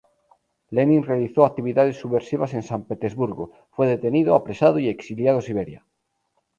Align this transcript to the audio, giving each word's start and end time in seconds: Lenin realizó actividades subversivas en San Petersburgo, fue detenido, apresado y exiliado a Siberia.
Lenin 0.71 1.03
realizó 1.03 1.45
actividades 1.45 1.95
subversivas 1.99 2.55
en 2.55 2.63
San 2.63 2.85
Petersburgo, 2.85 3.51
fue 3.69 3.85
detenido, 3.85 4.33
apresado 4.33 4.79
y 4.79 4.89
exiliado 4.89 5.37
a 5.37 5.41
Siberia. 5.43 5.85